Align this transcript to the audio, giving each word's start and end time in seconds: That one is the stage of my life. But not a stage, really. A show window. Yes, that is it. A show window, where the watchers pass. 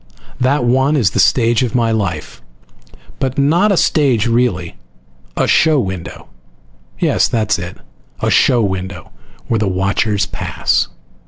That 0.39 0.63
one 0.65 0.95
is 0.97 1.11
the 1.11 1.19
stage 1.19 1.61
of 1.61 1.75
my 1.75 1.91
life. 1.91 2.41
But 3.19 3.37
not 3.37 3.71
a 3.71 3.77
stage, 3.77 4.25
really. 4.25 4.75
A 5.37 5.45
show 5.47 5.79
window. 5.79 6.27
Yes, 6.97 7.27
that 7.27 7.51
is 7.51 7.59
it. 7.59 7.77
A 8.19 8.31
show 8.31 8.63
window, 8.63 9.11
where 9.47 9.59
the 9.59 9.67
watchers 9.67 10.25
pass. 10.25 10.87